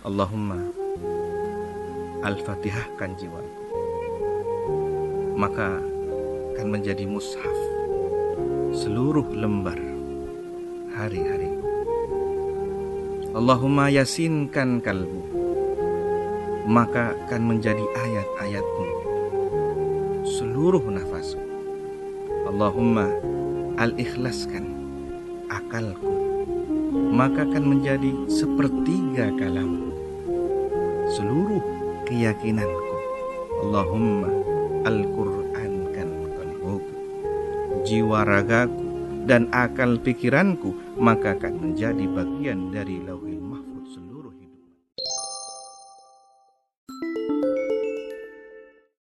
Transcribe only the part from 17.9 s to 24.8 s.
ayat-ayatmu. Seluruh nafasku Allahumma al-ikhlaskan